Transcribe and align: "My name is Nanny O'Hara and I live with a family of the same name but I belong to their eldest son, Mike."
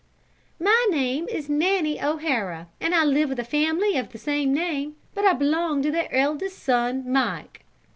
"My 0.59 0.87
name 0.89 1.27
is 1.29 1.47
Nanny 1.47 2.01
O'Hara 2.01 2.69
and 2.79 2.95
I 2.95 3.05
live 3.05 3.29
with 3.29 3.37
a 3.37 3.43
family 3.43 3.97
of 3.97 4.09
the 4.11 4.17
same 4.17 4.51
name 4.51 4.95
but 5.13 5.25
I 5.25 5.33
belong 5.33 5.83
to 5.83 5.91
their 5.91 6.11
eldest 6.11 6.57
son, 6.57 7.03
Mike." 7.07 7.63